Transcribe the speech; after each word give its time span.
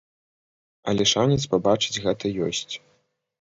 Але 0.93 1.03
шанец 1.11 1.37
пабачыць 1.51 2.01
гэта 2.07 2.33
ёсць. 2.49 2.73